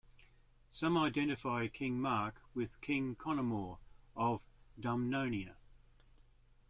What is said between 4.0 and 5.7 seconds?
of Dumnonia.